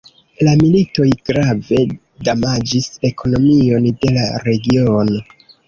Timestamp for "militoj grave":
0.61-1.83